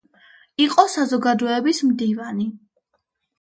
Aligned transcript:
იყო 0.63 0.85
საზოგადოების 0.93 1.83
მდივანი. 1.91 2.49